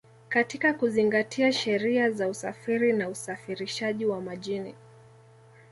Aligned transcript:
katika 0.29 0.73
kuzingatia 0.73 1.51
sheria 1.53 2.11
za 2.11 2.27
usafiri 2.27 2.93
na 2.93 3.09
usafirishaji 3.09 4.05
wa 4.05 4.21
majini 4.21 4.75